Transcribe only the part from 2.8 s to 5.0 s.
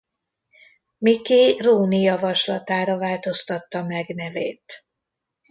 változtatta meg nevét.